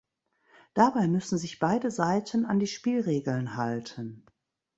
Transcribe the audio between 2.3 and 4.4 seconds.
an die Spielregeln halten.